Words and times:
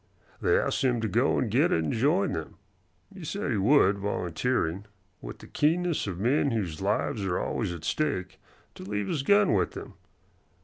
They 0.41 0.57
asked 0.57 0.83
him 0.83 0.99
to 1.01 1.07
go 1.07 1.37
and 1.37 1.51
get 1.51 1.71
it 1.71 1.83
and 1.83 1.93
join 1.93 2.31
them. 2.31 2.55
He 3.13 3.23
said 3.23 3.51
he 3.51 3.57
would, 3.57 3.99
volunteering, 3.99 4.85
with 5.21 5.37
the 5.37 5.45
keenness 5.45 6.07
of 6.07 6.17
men 6.19 6.49
whose 6.49 6.81
lives 6.81 7.23
are 7.23 7.37
always 7.37 7.71
at 7.71 7.83
stake, 7.83 8.39
to 8.73 8.81
leave 8.83 9.07
his 9.09 9.21
gun 9.21 9.53
with 9.53 9.73
them. 9.73 9.93